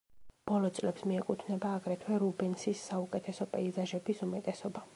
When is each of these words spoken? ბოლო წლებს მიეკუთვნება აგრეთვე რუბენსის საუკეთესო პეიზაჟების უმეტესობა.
ბოლო 0.51 0.69
წლებს 0.77 1.03
მიეკუთვნება 1.11 1.73
აგრეთვე 1.79 2.17
რუბენსის 2.23 2.81
საუკეთესო 2.93 3.47
პეიზაჟების 3.53 4.25
უმეტესობა. 4.29 4.87